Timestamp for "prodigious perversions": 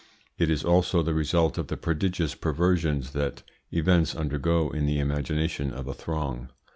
1.77-3.11